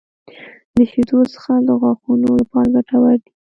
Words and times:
•د 0.75 0.77
شیدو 0.89 1.19
څښل 1.31 1.61
د 1.67 1.69
غاښونو 1.81 2.29
لپاره 2.41 2.67
ګټور 2.75 3.15
دي. 3.21 3.29